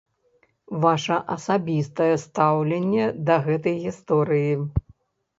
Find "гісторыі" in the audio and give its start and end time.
3.83-4.57